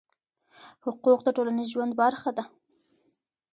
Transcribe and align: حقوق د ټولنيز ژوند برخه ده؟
حقوق 0.85 1.19
د 1.23 1.27
ټولنيز 1.37 1.67
ژوند 1.73 1.93
برخه 2.01 2.29
ده؟ 2.37 2.43